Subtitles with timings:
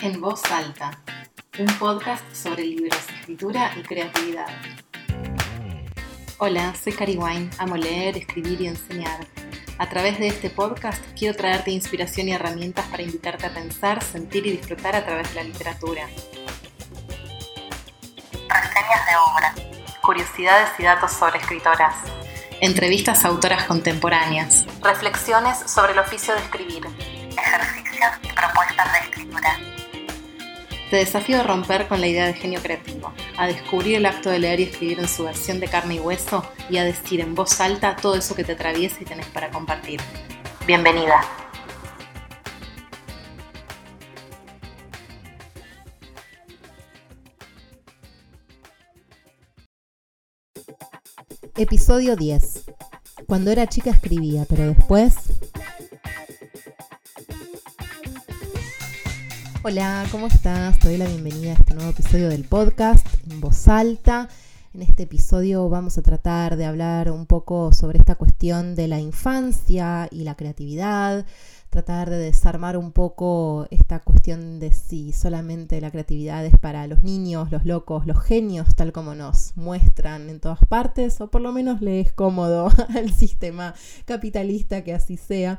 [0.00, 0.96] En voz alta,
[1.58, 4.46] un podcast sobre libros, escritura y creatividad.
[6.38, 9.26] Hola, soy Cari Wine, amo leer, escribir y enseñar.
[9.76, 14.46] A través de este podcast quiero traerte inspiración y herramientas para invitarte a pensar, sentir
[14.46, 16.06] y disfrutar a través de la literatura.
[18.48, 19.54] Reseñas de obra,
[20.00, 21.96] curiosidades y datos sobre escritoras,
[22.60, 26.86] entrevistas a autoras contemporáneas, reflexiones sobre el oficio de escribir,
[30.90, 34.38] Te desafío a romper con la idea de genio creativo, a descubrir el acto de
[34.38, 37.60] leer y escribir en su versión de carne y hueso y a decir en voz
[37.60, 40.00] alta todo eso que te atraviesa y tenés para compartir.
[40.66, 41.20] Bienvenida.
[51.54, 52.64] Episodio 10.
[53.26, 55.37] Cuando era chica escribía, pero después
[59.64, 60.78] Hola, ¿cómo estás?
[60.78, 64.28] Te doy la bienvenida a este nuevo episodio del podcast en voz alta.
[64.72, 69.00] En este episodio vamos a tratar de hablar un poco sobre esta cuestión de la
[69.00, 71.26] infancia y la creatividad,
[71.70, 77.02] tratar de desarmar un poco esta cuestión de si solamente la creatividad es para los
[77.02, 81.50] niños, los locos, los genios, tal como nos muestran en todas partes, o por lo
[81.50, 85.58] menos le es cómodo al sistema capitalista que así sea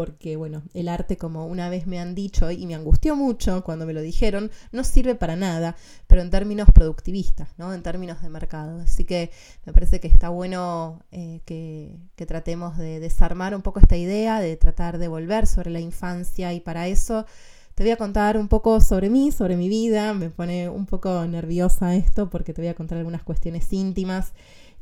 [0.00, 3.84] porque bueno, el arte como una vez me han dicho y me angustió mucho cuando
[3.84, 7.74] me lo dijeron, no sirve para nada, pero en términos productivistas, ¿no?
[7.74, 8.80] En términos de mercado.
[8.80, 9.30] Así que
[9.66, 14.40] me parece que está bueno eh, que, que, tratemos de desarmar un poco esta idea,
[14.40, 17.26] de tratar de volver sobre la infancia y para eso
[17.74, 20.14] te voy a contar un poco sobre mí, sobre mi vida.
[20.14, 24.32] Me pone un poco nerviosa esto porque te voy a contar algunas cuestiones íntimas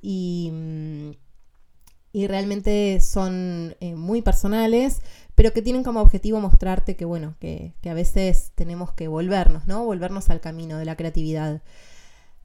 [0.00, 0.52] y...
[2.18, 5.02] Y realmente son eh, muy personales,
[5.36, 9.84] pero que tienen como objetivo mostrarte que, bueno, que, a veces tenemos que volvernos, ¿no?
[9.84, 11.62] Volvernos al camino de la creatividad.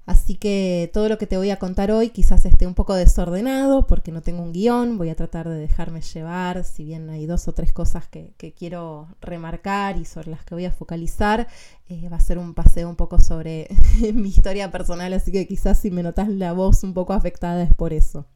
[0.05, 3.87] Así que todo lo que te voy a contar hoy quizás esté un poco desordenado
[3.87, 7.47] porque no tengo un guion, voy a tratar de dejarme llevar, si bien hay dos
[7.47, 11.47] o tres cosas que, quiero remarcar y sobre las que voy a focalizar,
[11.89, 13.69] eh, va a ser un paseo un poco sobre
[14.13, 17.73] mi historia personal, así que quizás si me notas la voz un poco afectada es
[17.73, 18.27] por eso.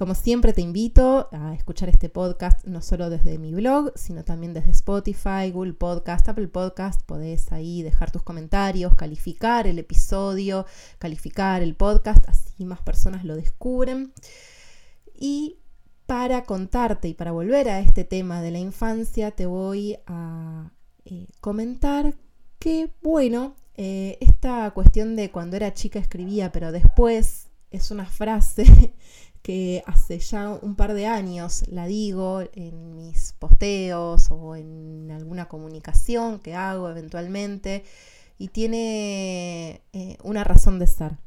[0.00, 4.54] Como siempre te invito a escuchar este podcast no solo desde mi blog, sino también
[4.54, 7.02] desde Spotify, Google Podcast, Apple Podcast.
[7.02, 10.64] Podés ahí dejar tus comentarios, calificar el episodio,
[10.98, 14.14] calificar el podcast, así más personas lo descubren.
[15.14, 15.58] Y
[16.06, 20.72] para contarte y para volver a este tema de la infancia, te voy a
[21.04, 22.14] eh, comentar
[22.58, 28.64] que, bueno, eh, esta cuestión de cuando era chica escribía, pero después es una frase
[29.42, 35.48] que hace ya un par de años la digo en mis posteos o en alguna
[35.48, 37.84] comunicación que hago eventualmente
[38.38, 41.18] y tiene eh, una razón de ser.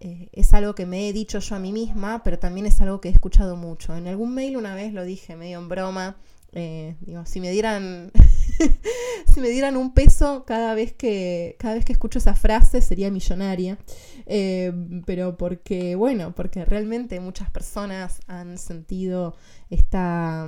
[0.00, 3.00] Eh, es algo que me he dicho yo a mí misma, pero también es algo
[3.00, 3.94] que he escuchado mucho.
[3.96, 6.16] En algún mail una vez lo dije medio en broma,
[6.52, 8.10] eh, digo, si me dieran
[9.32, 13.10] si me dieran un peso cada vez que cada vez que escucho esa frase sería
[13.10, 13.78] millonaria.
[14.26, 14.72] Eh,
[15.06, 19.34] pero porque bueno porque realmente muchas personas han sentido
[19.70, 20.46] esta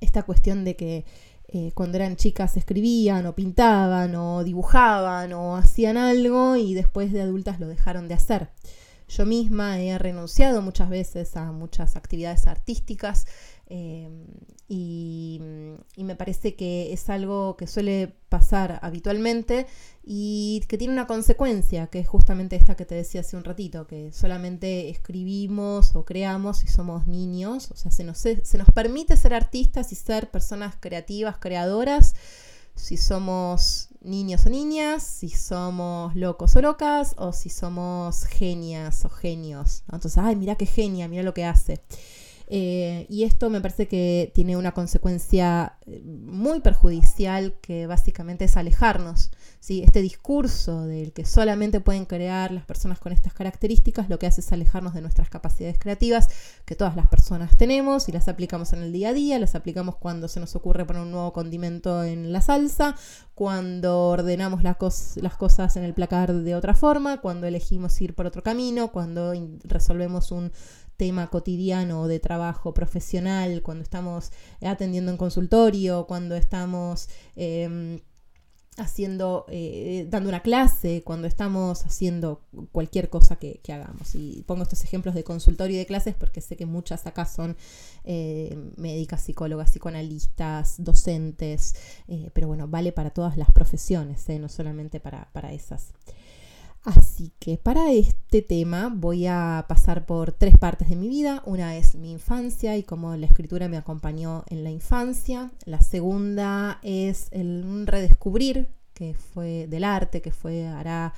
[0.00, 1.04] esta cuestión de que
[1.48, 7.22] eh, cuando eran chicas escribían o pintaban o dibujaban o hacían algo y después de
[7.22, 8.50] adultas lo dejaron de hacer.
[9.08, 13.26] Yo misma he renunciado muchas veces a muchas actividades artísticas
[13.68, 14.26] Em,
[14.68, 15.40] y,
[15.96, 19.66] me parece que es algo que suele pasar habitualmente
[20.04, 23.86] y que tiene una consecuencia, que es justamente esta que te decía hace un ratito,
[23.88, 29.16] que solamente escribimos o creamos si somos niños, o sea, se nos, se nos permite
[29.16, 32.14] ser artistas y ser personas creativas, creadoras,
[32.76, 39.08] si somos niños o niñas, si somos locos o locas, o si somos genias o
[39.08, 39.82] genios.
[39.90, 41.82] Entonces, ay, mira qué genia, mira lo que hace.
[42.48, 48.56] Eh, y esto me parece que tiene una consecuencia eh, muy perjudicial que básicamente es
[48.56, 49.30] alejarnos.
[49.58, 49.82] ¿sí?
[49.82, 54.40] Este discurso del que solamente pueden crear las personas con estas características lo que hace
[54.40, 56.28] es alejarnos de nuestras capacidades creativas
[56.64, 59.96] que todas las personas tenemos y las aplicamos en el día a día, las aplicamos
[59.96, 62.94] cuando se nos ocurre poner un nuevo condimento en la salsa,
[63.34, 68.42] cuando ordenamos las cosas en el placar de otra forma, cuando elegimos ir por otro
[68.42, 69.34] camino, cuando
[69.64, 70.52] resolvemos un
[70.96, 77.08] tema cotidiano de trabajo profesional, cuando estamos atendiendo en consultorio, cuando estamos...
[77.36, 78.00] Em,
[78.78, 84.14] haciendo, eh, dando una clase, cuando estamos haciendo cualquier cosa que, hagamos.
[84.14, 87.56] Y pongo estos ejemplos de consultorio y de clases porque sé que muchas acá son
[88.04, 91.74] eh, médicas, psicólogas, psicoanalistas, docentes,
[92.08, 95.92] eh, pero bueno, vale para todas las profesiones, no solamente para, para esas.
[96.86, 101.42] Así que para este tema voy a pasar por tres partes de mi vida.
[101.44, 105.50] Una es mi infancia y cómo la escritura me acompañó en la infancia.
[105.64, 111.12] La segunda es el, redescubrir que fue del arte, que fue hará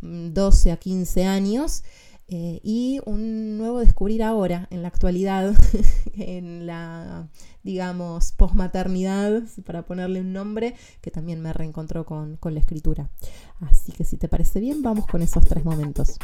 [0.00, 1.82] 12 mm, a 15 años.
[2.32, 5.52] Eh, y un nuevo descubrir ahora, en la actualidad,
[6.14, 7.28] en la,
[7.64, 13.10] digamos, posmaternidad, para ponerle un nombre, que también me reencontró con, con la escritura.
[13.58, 16.18] Así que si te parece bien, vamos con esos tres momentos.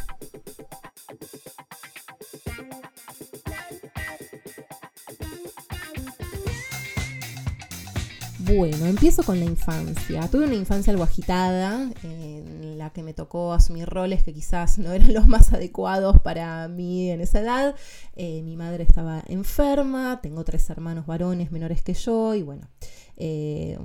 [8.47, 10.29] Bueno, empiezo con la infancia.
[10.29, 14.93] Tuve una infancia algo agitada, en la que me tocó asumir roles que quizás no
[14.93, 17.75] eran los más adecuados para mí en esa edad.
[18.15, 22.69] Eh, mi madre estaba enferma, tengo tres hermanos varones menores que yo y bueno,
[23.17, 23.79] eh,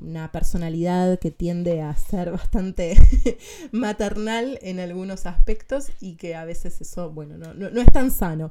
[0.00, 2.96] una personalidad que tiende a ser bastante
[3.70, 8.50] maternal en algunos aspectos y que a veces eso, bueno, no, es tan sano.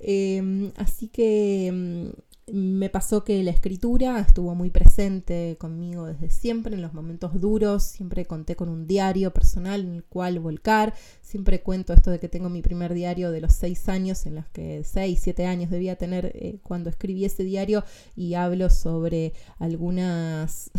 [0.00, 2.12] Eh, así que
[2.52, 7.84] me pasó que la escritura estuvo muy presente conmigo desde siempre, en los momentos duros,
[7.84, 10.92] siempre conté con un diario personal en el cual volcar,
[11.22, 14.46] siempre cuento esto de que tengo mi primer diario de los seis años, en los
[14.48, 17.82] que seis, siete años debía tener eh, cuando escribí ese diario
[18.14, 20.70] y hablo sobre algunas,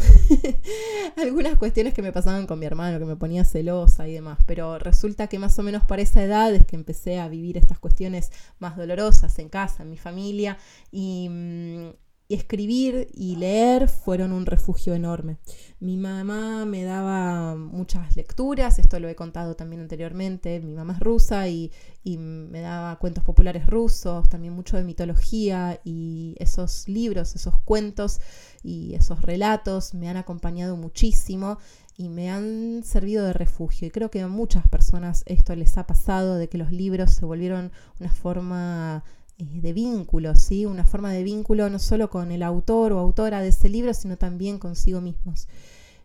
[1.17, 4.77] algunas cuestiones que me pasaban con mi hermano, que me ponía celosa y demás, pero
[4.77, 8.31] resulta que más o menos para esa edad es que empecé a vivir estas cuestiones
[8.59, 10.59] más dolorosas en casa, en mi familia
[10.91, 11.27] y
[12.27, 15.37] y escribir y leer fueron un refugio enorme.
[15.79, 20.99] Mi mamá me daba muchas lecturas, esto lo he contado también anteriormente, mi mamá es
[20.99, 21.71] rusa y,
[22.03, 28.19] me daba cuentos populares rusos, también mucho de mitología y esos libros, esos cuentos
[28.63, 31.57] y esos relatos me han acompañado muchísimo
[31.97, 33.87] y me han servido de refugio.
[33.87, 37.25] Y creo que a muchas personas esto les ha pasado, de que los libros se
[37.25, 39.03] volvieron una forma
[39.37, 40.65] eh, de vínculo, ¿sí?
[40.65, 44.17] una forma de vínculo no solo con el autor o autora de ese libro, sino
[44.17, 45.47] también consigo mismos.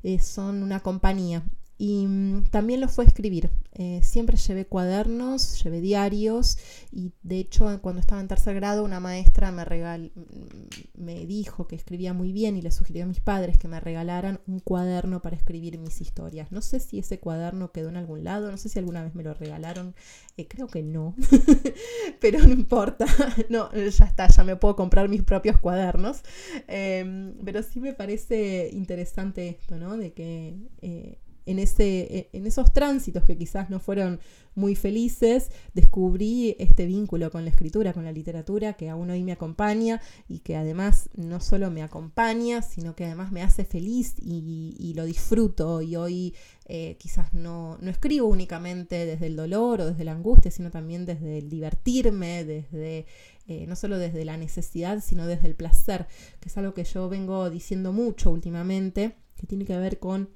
[0.02, 1.42] Eh, son una compañía
[1.80, 3.48] y mm, también lo fue escribir.
[3.72, 6.58] Eh, siempre llevé cuadernos, llevé diarios
[6.92, 11.66] y de hecho cuando estaba en tercer grado una maestra me, regal mm, me dijo
[11.66, 15.22] que escribía muy bien y le sugirió a mis padres que me regalaran un cuaderno
[15.22, 16.52] para escribir mis historias.
[16.52, 19.22] No sé si ese cuaderno quedó en algún lado, no sé si alguna vez me
[19.22, 19.94] lo regalaron,
[20.36, 21.14] eh, creo que no,
[22.20, 23.06] pero no importa,
[23.48, 26.20] no, ya está, ya me puedo comprar mis propios cuadernos.
[26.68, 29.96] Em, pero sí me parece interesante esto, ¿no?
[29.96, 34.20] De que eh, en, ese, en esos tránsitos que quizás no fueron
[34.54, 39.32] muy felices, descubrí este vínculo con la escritura, con la literatura, que aún hoy me
[39.32, 44.92] acompaña y que además no solo me acompaña, sino que además me hace feliz y,
[44.94, 45.82] lo disfruto.
[45.82, 46.34] Y hoy
[46.66, 51.06] eh, quizás no, no, escribo únicamente desde el dolor o desde la angustia, sino también
[51.06, 53.06] desde el divertirme, desde...
[53.46, 56.06] Eh, no solo desde la necesidad, sino desde el placer,
[56.38, 60.28] que es algo que yo vengo diciendo mucho últimamente, que tiene que ver con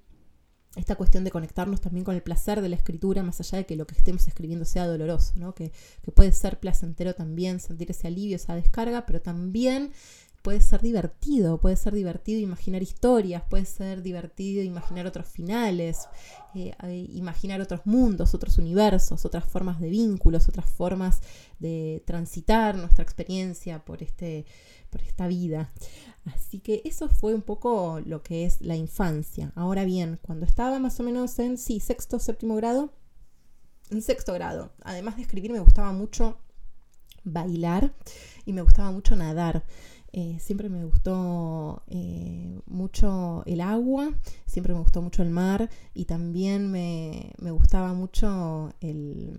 [0.77, 3.77] esta cuestión de conectarnos también con el placer de la escritura, más allá de que
[3.77, 5.55] lo que estemos escribiendo sea doloroso, ¿no?
[5.55, 5.73] que,
[6.15, 9.93] puede ser placentero también sentir ese alivio, esa descarga, pero también
[10.43, 16.07] puede ser divertido, puede ser divertido imaginar historias, puede ser divertido imaginar otros finales,
[16.55, 16.75] eh,
[17.15, 21.23] imaginar otros mundos, otros universos, otras formas de vínculos, otras formas
[21.59, 24.45] de transitar nuestra experiencia por, este,
[25.03, 25.71] esta vida.
[26.25, 29.53] Así que eso fue un poco lo que es la infancia.
[29.55, 32.93] Ahora bien, cuando estaba más o menos en, sí, sexto, séptimo grado,
[33.91, 36.39] en sexto grado, además de escribir, me gustaba mucho
[37.25, 37.93] bailar
[38.47, 39.65] y me gustaba mucho nadar.
[40.17, 44.15] Eh, siempre me gustó eh, mucho el agua,
[44.47, 49.37] siempre me gustó mucho el mar y también me, gustaba mucho el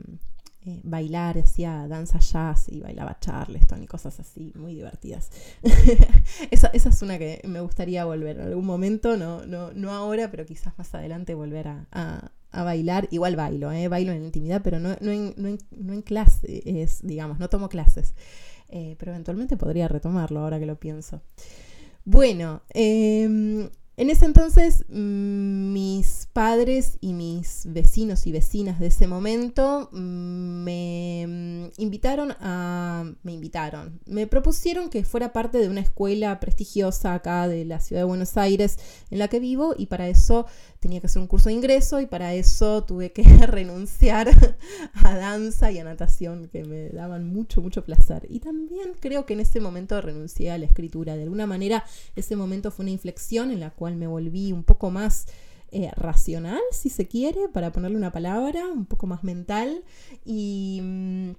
[0.86, 5.32] bailar, hacía danza jazz y bailaba charleston y cosas así, muy divertidas.
[6.52, 10.46] esa, es una que me gustaría volver en algún momento, no, no, no ahora, pero
[10.46, 13.08] quizás más adelante volver a, bailar.
[13.12, 17.68] Igual bailo, bailo en intimidad, pero no, no, en, no, en, clases, digamos, no tomo
[17.68, 18.14] clases.
[18.70, 21.22] Eh, pero eventualmente podría retomarlo ahora que lo pienso.
[22.06, 29.08] Bueno, em, en ese entonces, mm, mis padres y mis vecinos y vecinas de ese
[29.08, 33.06] momento mm, me mm, invitaron a.
[33.24, 34.02] me invitaron.
[34.06, 38.36] Me propusieron que fuera parte de una escuela prestigiosa acá de la ciudad de Buenos
[38.36, 38.78] Aires
[39.12, 40.46] en la que vivo, y para eso
[40.82, 44.30] tenía que hacer un curso de ingreso, y para eso tuve que renunciar
[45.06, 48.28] a danza y a natación, que me daban mucho, mucho placer.
[48.30, 51.16] Y también creo que en ese momento renuncié a la escritura.
[51.16, 51.86] De alguna manera,
[52.18, 55.28] ese momento fue una inflexión en la cual me volví un poco más
[55.72, 59.84] eh, racional, si se quiere, para ponerle una palabra, un poco más mental.
[60.24, 61.32] Y, mm,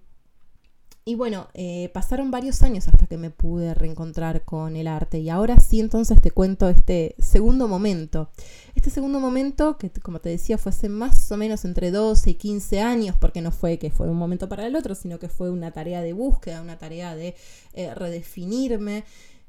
[1.09, 5.21] y bueno, eh, pasaron varios años hasta que me pude reencontrar con el arte.
[5.21, 8.29] Y ahora sí, entonces te cuento este segundo momento.
[8.75, 12.35] Este segundo momento, que como te decía, fue hace más o menos entre 12 y
[12.35, 15.49] 15 años, porque no fue que fue un momento para el otro, sino que fue
[15.49, 17.37] una tarea de búsqueda, una tarea de
[17.75, 19.05] eh, redefinirme.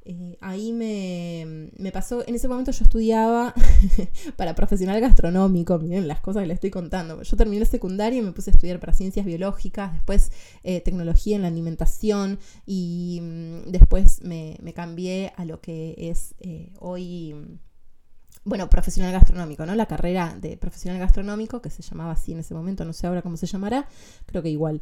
[0.10, 3.54] Eh, ahí me, pasó, en ese momento yo estudiaba
[4.38, 7.22] para profesional gastronómico, miren las cosas que le estoy contando.
[7.24, 10.32] Yo terminé el secundario y me puse a estudiar para ciencias biológicas, después
[10.64, 16.72] eh, tecnología en la alimentación y mm, después me, cambié a lo que es eh,
[16.80, 17.36] hoy,
[18.46, 19.76] bueno, profesional gastronómico, ¿no?
[19.76, 23.22] La carrera de profesional gastronómico, que se llamaba así en ese momento, no sé ahora
[23.22, 23.90] cómo se llamará,
[24.26, 24.82] creo que igual.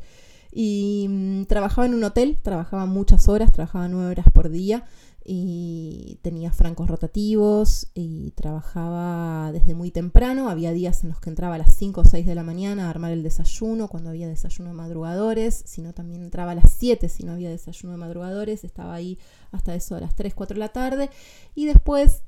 [0.58, 4.86] Y mm, trabajaba en un hotel, trabajaba muchas horas, trabajaba nueve horas por día
[5.28, 10.50] y tenía francos rotativos y trabajaba desde muy temprano.
[10.50, 12.90] Había días en los que entraba a las 5 o 6 de la mañana a
[12.90, 17.24] armar el desayuno cuando había desayuno de madrugadores, sino también entraba a las 7 si
[17.24, 19.20] no había desayuno de madrugadores, estaba ahí
[19.52, 21.10] hasta eso a las 3, 4 de la tarde
[21.54, 22.22] y después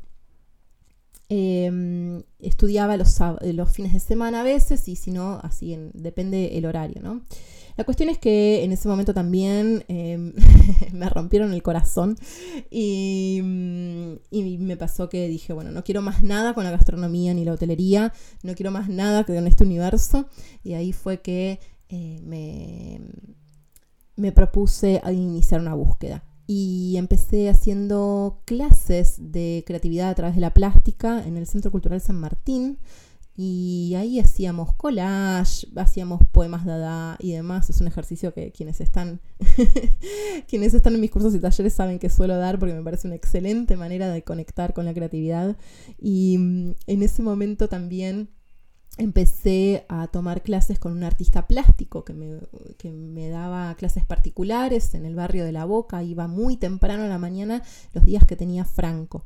[1.29, 6.57] em, estudiaba los, los, fines de semana a veces y si no, así en, depende
[6.57, 7.21] el horario, ¿no?
[7.77, 10.33] La cuestión es que en ese momento también em,
[10.91, 12.17] me rompieron el corazón
[12.71, 17.53] y, me pasó que dije, bueno, no quiero más nada con la gastronomía ni la
[17.53, 18.11] hotelería,
[18.43, 20.27] no quiero más nada con este universo.
[20.63, 22.19] Y ahí fue que eh,
[24.15, 30.53] me, propuse iniciar una búsqueda y empecé haciendo clases de creatividad a través de la
[30.53, 32.79] plástica en el Centro Cultural San Martín,
[33.39, 37.69] y ahí hacíamos collage, hacíamos poemas dada y demás.
[37.69, 39.21] Es un ejercicio que quienes están,
[40.47, 43.15] quienes están en mis cursos y talleres saben que suelo dar porque me parece una
[43.15, 45.55] excelente manera de conectar con la creatividad.
[45.99, 48.29] Y mm, en ese momento también
[48.97, 55.15] empecé a tomar clases con un artista plástico que me, daba clases particulares en el
[55.15, 57.61] barrio de La Boca, iba muy temprano a la mañana
[57.93, 59.25] los días que tenía Franco.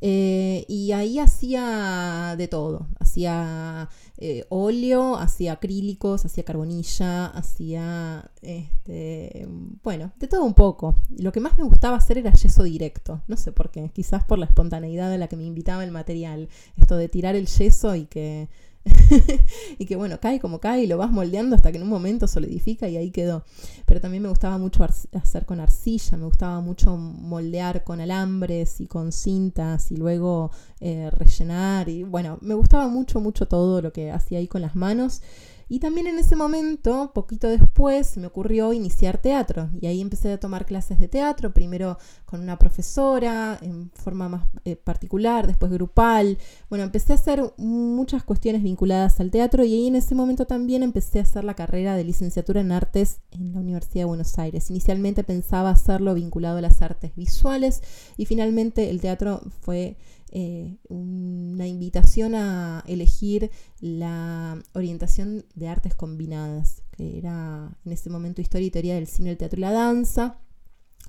[0.00, 9.46] Eh, y ahí hacía de todo, hacía eh, óleo, hacía acrílicos, hacía carbonilla, hacía, este,
[9.82, 10.94] bueno, de todo un poco.
[11.18, 14.38] Lo que más me gustaba hacer era yeso directo, no sé por qué, quizás por
[14.38, 18.06] la espontaneidad de la que me invitaba el material, esto de tirar el yeso y
[18.06, 18.48] que
[19.78, 22.28] y que bueno, cae como cae y lo vas moldeando hasta que en un momento
[22.28, 23.44] solidifica y ahí quedó.
[23.84, 28.86] Pero también me gustaba mucho hacer con arcilla, me gustaba mucho moldear con alambres y
[28.86, 30.50] con cintas y luego
[30.80, 34.76] eh, rellenar y bueno, me gustaba mucho, mucho todo lo que hacía ahí con las
[34.76, 35.22] manos.
[35.68, 40.38] Y también en ese momento, poquito después, me ocurrió iniciar teatro y ahí empecé a
[40.38, 46.38] tomar clases de teatro, primero con una profesora en forma más eh, particular, después grupal.
[46.70, 50.84] Bueno, empecé a hacer muchas cuestiones vinculadas al teatro y ahí en ese momento también
[50.84, 54.70] empecé a hacer la carrera de licenciatura en artes en la Universidad de Buenos Aires.
[54.70, 57.82] Inicialmente pensaba hacerlo vinculado a las artes visuales
[58.16, 59.96] y finalmente el teatro fue
[60.32, 68.40] eh, una invitación a elegir la orientación de artes combinadas, que era en ese momento
[68.40, 70.40] historia y teoría del cine, el teatro y la danza.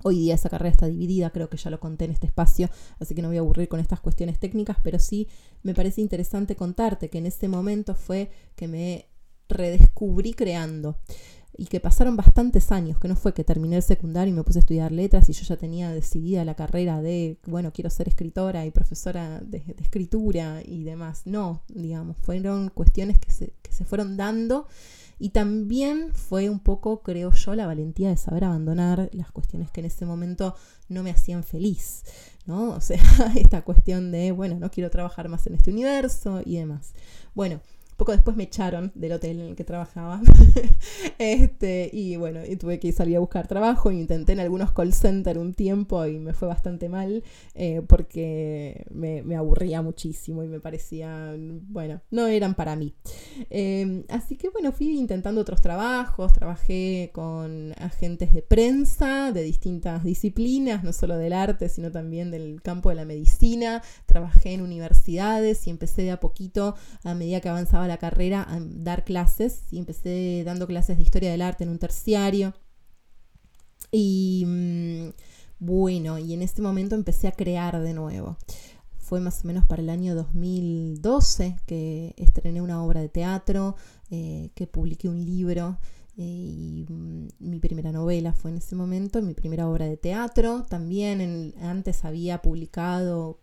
[0.03, 2.69] Hoy día esa carrera está dividida, creo que ya lo conté en este espacio,
[3.00, 5.27] así que no voy a aburrir con estas cuestiones técnicas, pero sí
[5.63, 9.07] me parece interesante contarte que en ese momento fue que me
[9.50, 11.00] redescubrí creando
[11.56, 14.60] y que pasaron bastantes años, que no fue que terminé el secundario y me puse
[14.60, 18.66] a estudiar letras y yo ya tenía decidida la carrera de, bueno, quiero ser escritora
[18.66, 21.24] y profesora de, escritura y demás.
[21.25, 24.68] No, digamos, fueron cuestiones que se, que se fueron dando
[25.20, 29.80] y también fue un poco, creo yo, la valentía de saber abandonar las cuestiones que
[29.80, 30.56] en ese momento
[30.89, 32.04] no me hacían feliz,
[32.46, 32.70] ¿no?
[32.70, 33.01] O sea,
[33.36, 36.94] esta cuestión de, bueno, no quiero trabajar más en este universo y demás.
[37.34, 37.62] Bueno,
[37.98, 40.22] Poco después me echaron del hotel en el que trabajaba.
[41.18, 43.92] este, y bueno, y tuve que salir a buscar trabajo.
[43.92, 47.24] Intenté en algunos call center un tiempo y me fue bastante mal
[47.56, 52.94] eh, porque me, aburría muchísimo y me parecían, bueno, no eran para mí.
[53.50, 56.34] Em, así que bueno, fui intentando otros trabajos.
[56.34, 62.62] Trabajé con agentes de prensa de distintas disciplinas, no solo del arte, sino también del
[62.62, 63.82] campo de la medicina.
[64.06, 68.60] Trabajé en universidades y empecé de a poquito, a medida que avanzaba la carrera a
[68.60, 72.53] dar clases y empecé dando clases de historia del arte en un terciario.
[73.91, 75.10] Y mm,
[75.60, 78.38] bueno, y en este momento empecé a crear de nuevo.
[78.98, 83.75] Fue más o menos para el año 2012 que estrené una obra de teatro,
[84.12, 85.79] eh, que publiqué un libro
[86.17, 90.65] eh, y mm, mi primera novela fue en ese momento, mi primera obra de teatro.
[90.67, 93.39] También antes había publicado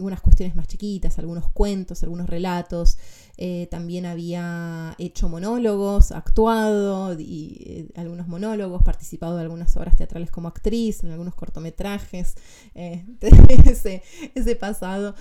[0.00, 2.96] algunas cuestiones más chiquitas, algunos cuentos, algunos relatos.
[3.36, 10.30] Eh, también había hecho monólogos, actuado y, eh, algunos monólogos, participado de algunas obras teatrales
[10.30, 12.34] como actriz, en algunos cortometrajes,
[12.74, 13.04] eh,
[13.66, 14.02] ese,
[14.34, 15.14] ese, pasado.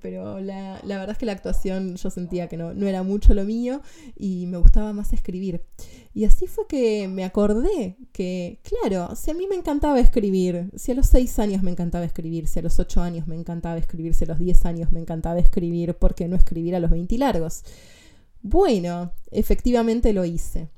[0.00, 3.34] pero la, la, verdad es que la actuación yo sentía que no, no era mucho
[3.34, 3.82] lo mío
[4.16, 5.62] y me gustaba más escribir.
[6.14, 10.90] Y así fue que me acordé que, claro, si a mí me encantaba escribir, si
[10.90, 14.07] a los seis años me encantaba escribir, si a los ocho años me encantaba escribir,
[14.26, 17.62] los diez años me encantaba escribir, ¿por qué no escribir a los 20 largos?
[18.42, 20.68] Bueno, efectivamente lo hice.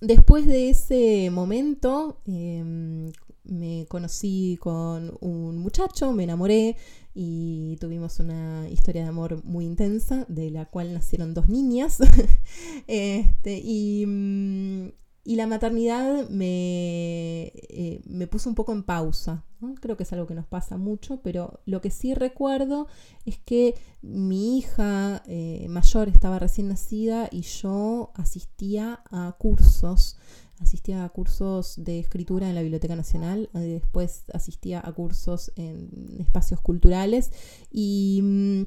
[0.00, 3.12] Después de ese momento, em,
[3.44, 6.76] me conocí con un muchacho, me enamoré
[7.14, 11.98] y tuvimos una historia de amor muy intensa, de la cual nacieron dos niñas.
[12.86, 14.88] este, y, mm,
[15.24, 19.44] y, la maternidad me, eh, me, puso un poco en pausa.
[19.80, 22.88] Creo que es algo que nos pasa mucho, pero lo que sí recuerdo
[23.24, 30.18] es que mi hija eh, mayor estaba recién nacida y yo asistía a cursos
[30.62, 36.16] asistía a cursos de escritura en la Biblioteca Nacional, eh, después asistía a cursos en
[36.20, 37.32] espacios culturales
[37.70, 38.62] y mm,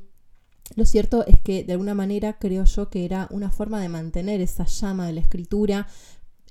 [0.75, 4.41] lo cierto es que de alguna manera creo yo que era una forma de mantener
[4.41, 5.88] esa llama de la escritura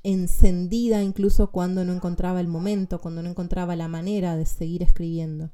[0.04, 5.50] encendida incluso cuando no encontraba el momento, cuando no encontraba la manera de seguir escribiendo.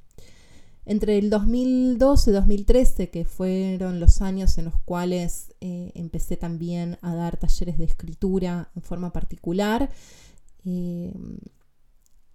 [0.84, 6.98] Entre el 2012 y 2013, que fueron los años en los cuales eh, empecé también
[7.00, 9.88] a dar talleres de escritura en forma particular,
[10.64, 11.14] eh,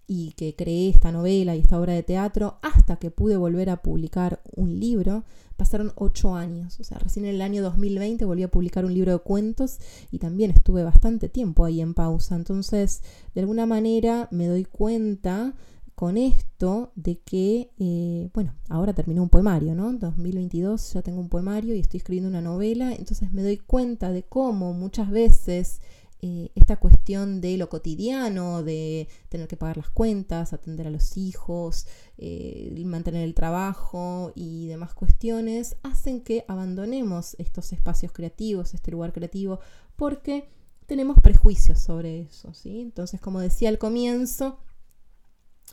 [0.06, 3.82] y que creé esta novela y esta obra de teatro, hasta que pude volver a
[3.82, 5.24] publicar un libro,
[5.56, 6.78] pasaron ocho años.
[6.80, 9.78] O sea, recién en el año 2020 volví a publicar un libro de cuentos
[10.10, 12.36] y también estuve bastante tiempo ahí en pausa.
[12.36, 13.02] Entonces,
[13.34, 15.54] de alguna manera me doy cuenta
[15.96, 19.94] con esto de que, eh, bueno, ahora terminó un poemario, ¿no?
[19.94, 24.22] 2022 ya tengo un poemario y estoy escribiendo una novela, entonces me doy cuenta de
[24.22, 25.80] cómo muchas veces
[26.22, 31.16] eh, esta cuestión de lo cotidiano, de tener que pagar las cuentas, atender a los
[31.16, 38.92] hijos, eh, mantener el trabajo y demás cuestiones, hacen que abandonemos estos espacios creativos, este
[38.92, 39.60] lugar creativo,
[39.96, 40.48] porque
[40.86, 42.80] tenemos prejuicios sobre eso, ¿sí?
[42.80, 44.58] Entonces, como decía al comienzo,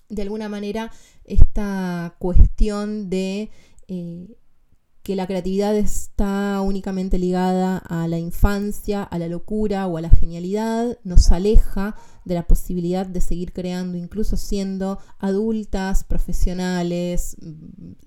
[0.09, 0.91] de alguna manera
[1.23, 3.49] esta cuestión de
[3.87, 4.37] eh,
[5.03, 10.09] que la creatividad está únicamente ligada a la infancia, a la locura o a la
[10.09, 17.35] genialidad, nos aleja de la posibilidad de seguir creando, incluso siendo adultas, profesionales,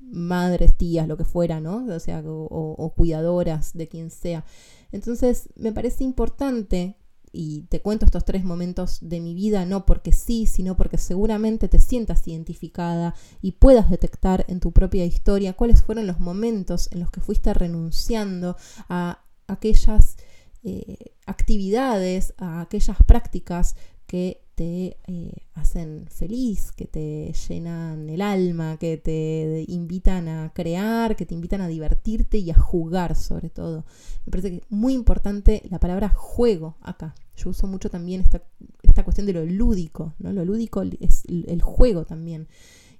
[0.01, 1.85] madres, tías, lo que fuera, ¿no?
[1.85, 4.47] O sea, o cuidadoras de quien sea.
[4.91, 6.97] Entonces, me parece importante
[7.37, 11.69] y te cuento estos tres momentos de mi vida no porque sí, sino porque seguramente
[11.69, 17.01] te sientas identificada y puedas detectar en tu propia historia cuáles fueron los momentos en
[17.01, 18.57] los que fuiste renunciando
[18.89, 20.17] a aquellas
[20.65, 28.79] eh, actividades, a aquellas prácticas que te eh, hacen feliz, que te llenan el alma,
[28.79, 33.85] que te invitan a crear, que te invitan a divertirte y a jugar sobre todo.
[34.25, 37.15] Me parece que es muy importante la palabra juego acá.
[37.37, 38.43] Yo uso mucho también esta,
[38.83, 40.33] esta cuestión de lo lúdico, ¿no?
[40.33, 42.49] Lo lúdico es el juego también.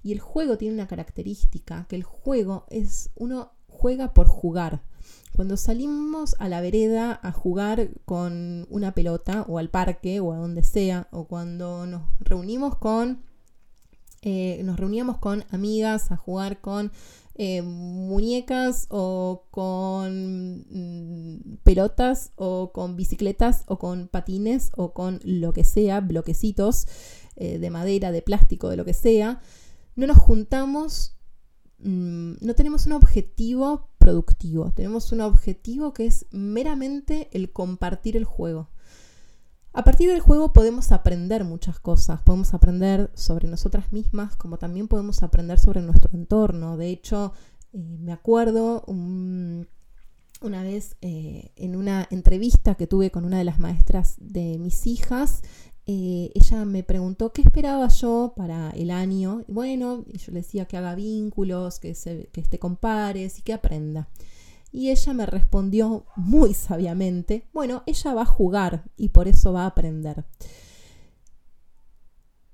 [0.03, 4.81] Y el juego tiene una característica, que el juego es uno juega por jugar.
[5.35, 10.37] Cuando salimos a la vereda a jugar con una pelota o al parque o a
[10.37, 13.21] donde sea, o cuando nos reunimos con,
[14.23, 16.91] eh, nos reuníamos con amigas a jugar con
[17.35, 25.53] eh, muñecas o con mm, pelotas o con bicicletas o con patines o con lo
[25.53, 26.87] que sea, bloquecitos
[27.35, 29.39] eh, de madera, de plástico, de lo que sea,
[29.95, 31.16] no nos juntamos
[31.79, 38.25] mm, no tenemos un objetivo productivo, tenemos un objetivo que es meramente el compartir el
[38.25, 38.69] juego.
[39.73, 44.87] A partir del juego podemos aprender muchas cosas, podemos aprender sobre nosotras mismas, como también
[44.87, 46.77] podemos aprender sobre nuestro entorno.
[46.77, 47.33] De hecho,
[47.73, 53.59] eh, me acuerdo una vez eh, en una entrevista que tuve con una de las
[53.59, 55.43] maestras de mis hijas,
[55.89, 59.45] eh, ella me preguntó qué esperaba yo para el año.
[59.47, 64.09] Bueno, yo le decía que haga vínculos, que, se, que te compares y que aprenda.
[64.69, 69.63] Y ella me respondió muy sabiamente, bueno, ella va a jugar y por eso va
[69.63, 70.25] a aprender.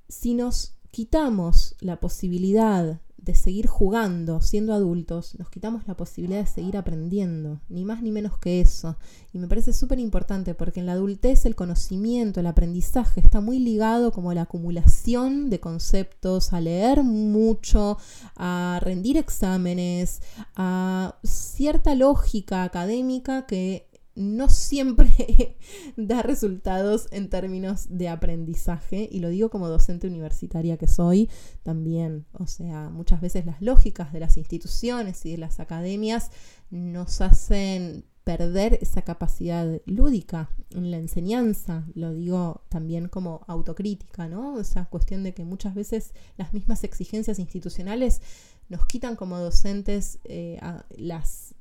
[0.07, 6.45] Si nos quitamos la posibilidad de seguir jugando, siendo adultos, nos quitamos la posibilidad de
[6.45, 8.97] seguir aprendiendo, ni más ni menos que eso.
[9.31, 13.59] Y me parece súper importante porque en la adultez el conocimiento, el aprendizaje está muy
[13.59, 17.97] ligado como a la acumulación de conceptos, a leer mucho,
[18.35, 20.21] a rendir exámenes,
[20.55, 25.57] a cierta lógica académica que no siempre
[25.97, 31.29] da resultados en términos de aprendizaje, y lo digo como docente universitaria que soy
[31.63, 32.25] también.
[32.33, 36.31] O sea, muchas veces las lógicas de las instituciones y de las academias
[36.69, 44.59] nos hacen perder esa capacidad lúdica en la enseñanza, lo digo también como autocrítica, ¿no?
[44.59, 48.21] Esa cuestión de que muchas veces las mismas exigencias institucionales
[48.69, 50.59] nos quitan como docentes eh,
[50.95, 51.53] las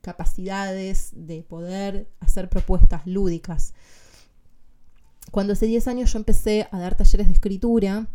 [0.00, 3.74] capacidades de poder hacer propuestas lúdicas.
[5.30, 8.08] Cuando hace 10 años yo empecé a dar talleres de escritura,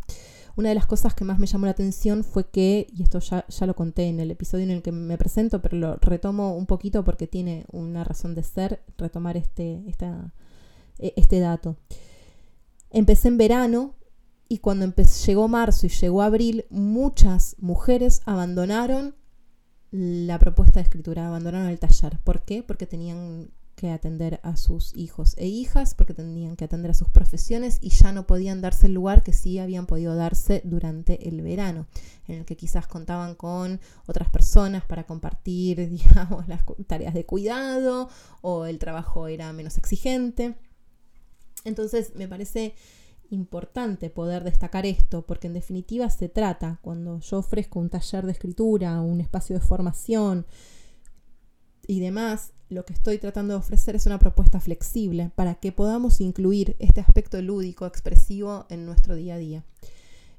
[0.55, 3.45] una de las cosas que más me llamó la atención fue que, y esto ya,
[3.47, 6.65] ya, lo conté en el episodio en el que me presento, pero lo retomo un
[6.65, 9.81] poquito porque tiene una razón de ser, retomar este,
[10.99, 11.77] e, este dato.
[12.89, 13.95] Empecé en verano
[14.49, 19.15] y cuando llegó marzo y llegó abril, muchas mujeres abandonaron
[19.91, 22.17] la propuesta de escritura, abandonaron el taller.
[22.19, 22.63] ¿Por qué?
[22.63, 27.09] Porque tenían que atender a sus hijos e hijas, porque tenían que atender a sus
[27.09, 31.41] profesiones y ya no podían darse el lugar que sí habían podido darse durante el
[31.41, 31.87] verano,
[32.27, 38.09] en el que quizás contaban con otras personas para compartir, digamos, las tareas de cuidado
[38.41, 40.55] o el trabajo era menos exigente.
[41.65, 42.75] Entonces, me parece
[43.31, 48.33] importante poder destacar esto, porque en definitiva se trata, cuando yo ofrezco un taller de
[48.33, 50.45] escritura, un espacio de formación
[51.87, 56.21] y demás, lo que estoy tratando de ofrecer es una propuesta flexible para que podamos
[56.21, 59.63] incluir este aspecto lúdico, expresivo en nuestro día a día.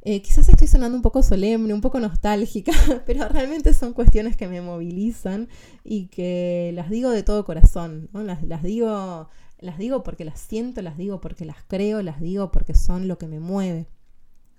[0.04, 2.72] Eh, quizás estoy sonando un poco solemne, un poco nostálgica,
[3.06, 5.48] pero realmente son cuestiones que me movilizan
[5.84, 9.28] y que las digo de todo corazón, las, las digo
[9.62, 13.18] las digo porque las siento, las digo porque las creo, las digo porque son lo
[13.18, 13.86] que me mueve.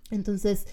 [0.09, 0.65] Entonces,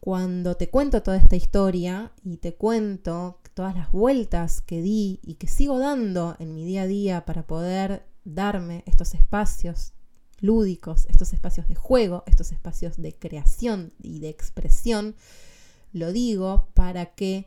[0.00, 5.34] cuando te cuento toda esta historia y te cuento todas las vueltas que di y
[5.34, 9.92] que sigo dando en mi día a día para poder darme estos espacios
[10.40, 15.14] lúdicos, estos espacios de juego, estos espacios de creación y de expresión,
[15.92, 17.46] lo digo para que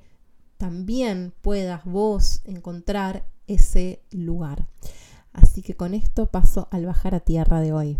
[0.57, 4.67] también puedas vos encontrar ese lugar.
[5.37, 7.99] Así que con esto paso al bajar a tierra de hoy.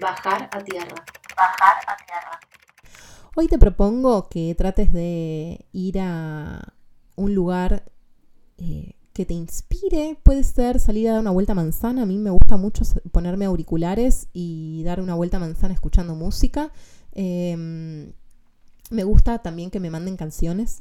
[0.00, 1.04] Bajar a tierra.
[1.36, 2.40] Bajar a tierra.
[3.34, 6.74] Hoy te propongo que trates de ir a
[7.16, 7.84] un lugar
[8.58, 10.18] eh, que te inspire.
[10.22, 12.02] Puede ser salir a dar una vuelta a manzana.
[12.02, 16.70] A mí me gusta mucho ponerme auriculares y dar una vuelta a manzana escuchando música.
[17.12, 18.12] Em,
[18.90, 20.78] me gusta también que me manden canciones,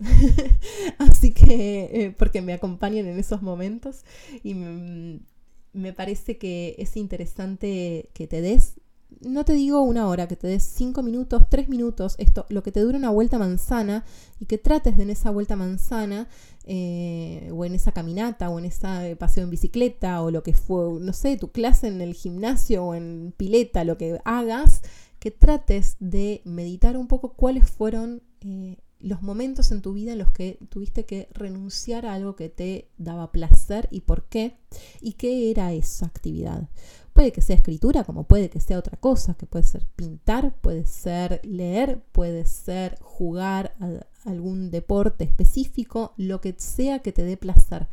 [0.98, 4.04] así que, eh, porque me acompañen en esos momentos
[4.44, 8.76] y me, parece que es interesante que te des,
[9.22, 12.72] no te digo una hora, que te des cinco minutos, tres minutos, esto, lo que
[12.72, 14.06] te dure una vuelta manzana
[14.39, 16.28] y que trates de en esa vuelta manzana
[16.65, 21.00] eh, o en esa caminata o en ese paseo en bicicleta o lo que fue,
[21.00, 24.82] no sé, tu clase en el gimnasio o en pileta, lo que hagas,
[25.26, 30.20] que trates de meditar un poco cuáles fueron eh, los momentos en tu vida en
[30.20, 34.60] los que tuviste que renunciar a algo que te daba placer y por qué,
[35.02, 36.70] y qué era esa actividad.
[37.12, 40.86] Puede que sea escritura, como puede que sea otra cosa, que puede ser pintar, puede
[40.86, 47.36] ser leer, puede ser jugar a algún deporte específico, lo que sea que te dé
[47.36, 47.88] placer.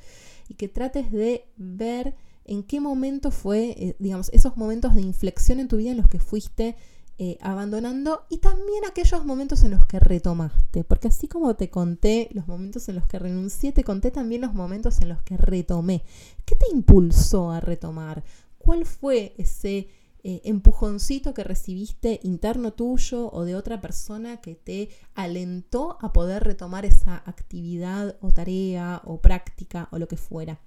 [0.51, 2.15] Y que trates de ver
[2.45, 6.09] en qué momento fue, eh, digamos, esos momentos de inflexión en tu vida en los
[6.09, 6.77] que fuiste
[7.25, 12.29] eh, abandonando y también aquellos momentos en los que retomaste, porque así como te conté
[12.33, 16.03] los momentos en los que renuncié, te conté también los momentos en los que retomé.
[16.45, 18.25] ¿Qué te impulsó a retomar?
[18.59, 19.87] ¿Cuál fue ese
[20.25, 26.43] eh, empujoncito que recibiste interno tuyo o de otra persona que te alentó a poder
[26.43, 30.61] retomar esa actividad o tarea o práctica o lo que fuera.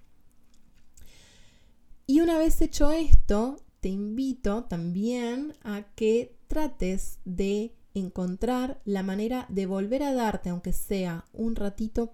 [2.08, 9.46] Y una vez hecho esto, te invito también a que trates de encontrar la manera
[9.50, 12.14] de volver a darte, aunque sea un ratito,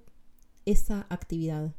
[0.65, 1.75] esa actividad.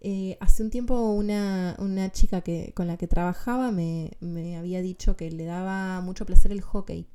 [0.00, 1.74] Eh, hace un tiempo una,
[2.12, 4.16] chica que, con la que trabajaba me,
[4.56, 7.08] había dicho que le daba mucho placer el hockey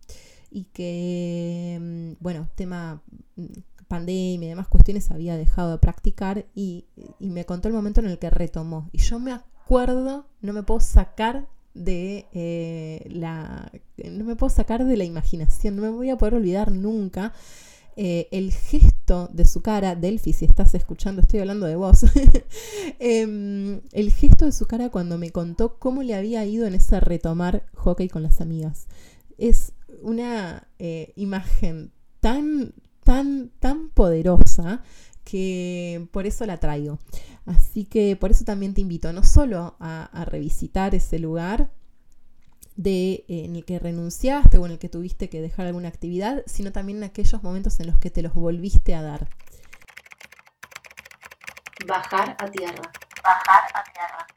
[0.51, 3.01] y que, mm, bueno, tema
[3.37, 3.45] mm,
[3.87, 8.07] pandemia y demás cuestiones había dejado de practicar y, y me contó el momento en
[8.07, 8.89] el que retomó.
[8.91, 13.71] Y yo me acuerdo, no me puedo sacar de eh, la.
[13.97, 17.33] No me puedo sacar de la imaginación, no me voy a poder olvidar nunca.
[17.97, 22.05] Eh, el gesto de su cara, Delphi, si estás escuchando, estoy hablando de vos,
[22.99, 26.99] em, el gesto de su cara cuando me contó cómo le había ido en ese
[26.99, 28.87] retomar hockey con las amigas.
[29.37, 34.83] Es una eh, imagen tan, tan, tan poderosa
[35.25, 36.99] que por eso la traigo.
[37.45, 41.69] Así que por eso también te invito no solo a, revisitar ese lugar
[42.75, 46.43] de, eh, en el que renunciaste o en el que tuviste que dejar alguna actividad,
[46.45, 49.27] sino también en aquellos momentos en los que te los volviste a dar.
[51.85, 52.91] Bajar a tierra.
[53.23, 54.27] Bajar a tierra.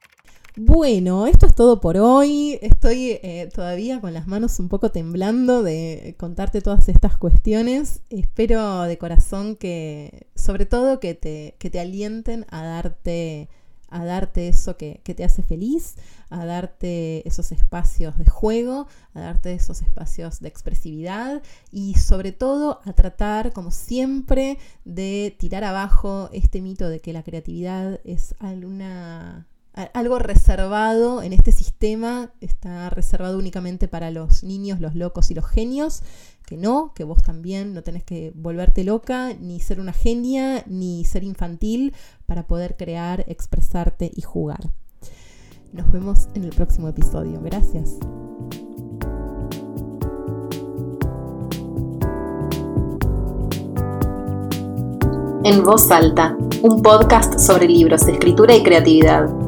[0.61, 2.59] Bueno, esto es todo por hoy.
[2.62, 8.01] Estoy eh, todavía con las manos un poco temblando de contarte todas estas cuestiones.
[8.11, 13.51] Espero de corazón que, sobre todo, que te, que te alienten a darte,
[13.91, 15.97] a darte eso que, que, te hace feliz,
[16.31, 22.81] a darte esos espacios de juego, a darte esos espacios de expresividad y sobre todo
[22.87, 24.57] a tratar, como siempre,
[24.87, 29.47] de tirar abajo este mito de que la creatividad es alguna
[29.95, 35.47] algo reservado en este sistema, está reservado únicamente para los niños, los locos y los
[35.47, 36.03] genios,
[36.47, 41.05] que no, que vos también no tenés que volverte loca, ni ser una genia, ni
[41.05, 41.95] ser infantil
[42.27, 44.71] para poder crear, expresarte y jugar.
[45.73, 47.41] Nos vemos en el próximo episodio.
[47.43, 47.97] Gracias.
[55.45, 59.48] En voz alta, un podcast sobre libros, escritura y creatividad.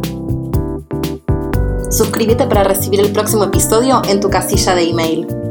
[1.91, 5.50] Suscríbete para recibir el próximo episodio en tu casilla de email.